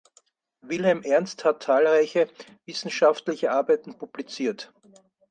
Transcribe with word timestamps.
Wilhelm 0.61 1.03
Ernst 1.03 1.45
hat 1.45 1.61
zahlreiche 1.61 2.27
wissenschaftliche 2.65 3.51
Arbeiten 3.51 3.95
publiziert. 3.99 4.73